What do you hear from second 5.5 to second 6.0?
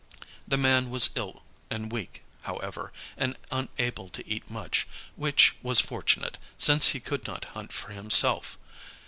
was